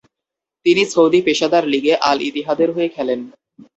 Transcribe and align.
তিনি 0.65 0.83
সৌদি 0.85 1.19
পেশাদার 1.21 1.63
লীগে 1.67 1.93
আল-ইতিহাদের 2.09 2.69
হয়ে 2.71 2.89
খেলেন। 2.89 3.19